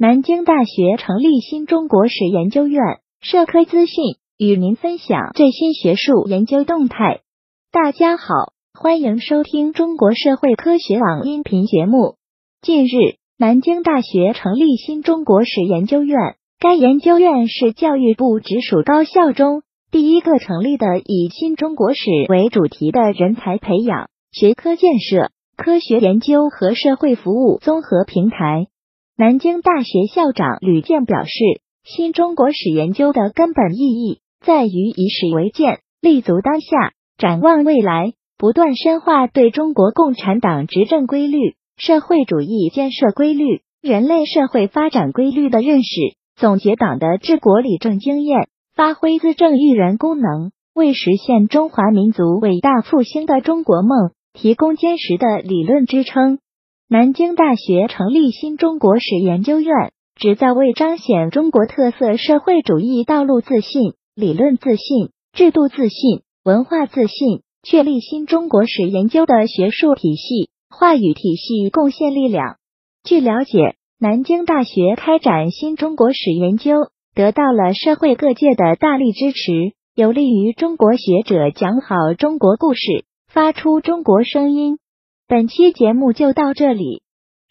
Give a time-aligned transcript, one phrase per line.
[0.00, 2.80] 南京大学成立新中国史研究院，
[3.20, 4.04] 社科资讯
[4.38, 7.22] 与您分享最新学术研究动态。
[7.72, 12.14] 大家好，欢迎收听中国社会科学网音频节目。
[12.62, 28.68] 近日，南京大学成立新中国史研究院，该研究院是教育部直属高校中第一个成立的以新中国史为主题的人才培养、学科建设、科学研究和社会服务综合平台。
[29.20, 31.32] 南京大学校长吕健表示，
[31.82, 45.88] 新中国史研究的根本意义在于以史为鉴，立足当下，展望未来，不断深化对中国共产党执政规律、社会主义建设规律、人类社会发展规律的认识，
[46.36, 48.46] 总结党的治国理政经验，
[48.76, 56.38] 发挥资政育人功能，为实现中华民族伟大复兴的中国梦提供坚实的理论支撑。
[56.90, 72.56] 南京大学成立新中国史研究院，旨在为彰显中国特色社会主义道路自信、理论自信、制度自信、文化自信，确立新中国史研究的学术体系、话语体系贡献力量。
[73.04, 84.78] 据了解，南京大学开展新中国史研究，得到了社会各界的大力支持，有利于中国学者讲好中国故事，发出中国声音。
[85.30, 87.02] 本期节目就到这里。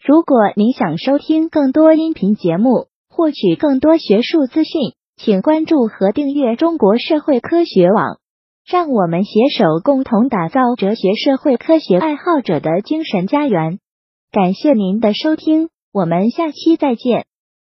[0.04, 8.18] 如果您想收听更多音频节目，获取更多学术资讯，请关注和订阅中国社会科学网。
[8.66, 13.78] 让我们携手共同打造哲学社会科学爱好者的精神家园。
[14.32, 17.26] 感谢您的收听，我们下期再见。